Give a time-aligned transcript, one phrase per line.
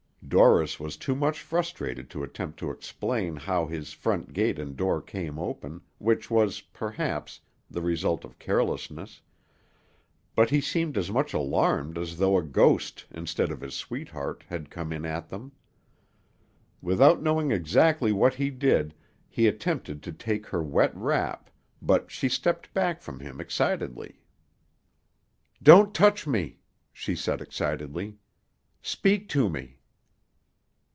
[0.33, 5.01] Dorris was too much frustrated to attempt to explain how his front gate and door
[5.01, 9.19] came open, which was, perhaps, the result of carelessness;
[10.33, 14.69] but he seemed as much alarmed as though a ghost, instead of his sweetheart, had
[14.69, 15.51] come in at them.
[16.81, 18.93] Without knowing exactly what he did,
[19.27, 21.49] he attempted to take her wet wrap,
[21.81, 24.21] but she stepped back from him excitedly.
[25.61, 26.59] "Don't touch me!"
[26.93, 28.15] she said excitedly.
[28.81, 29.79] "Speak to me!"